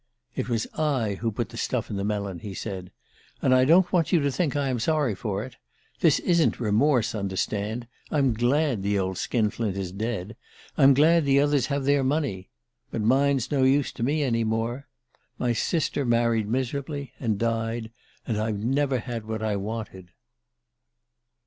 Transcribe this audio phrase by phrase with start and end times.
[0.35, 2.89] "It was I who put the stuff in the melon," he said.
[3.39, 5.57] "And I don't want you to think I'm sorry for it.
[5.99, 7.87] This isn't 'remorse,' understand.
[8.09, 10.35] I'm glad the old skin flint is dead
[10.75, 12.49] I'm glad the others have their money.
[12.89, 14.87] But mine's no use to me any more.
[15.37, 17.91] My sister married miserably, and died.
[18.25, 20.09] And I've never had what I wanted."